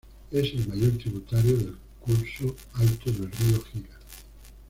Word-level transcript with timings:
Es 0.31 0.51
el 0.55 0.67
mayor 0.67 0.97
tributario 0.97 1.57
del 1.57 1.77
curso 1.99 2.55
alto 2.73 3.11
del 3.11 3.31
río 3.31 3.61
Gila. 3.71 3.99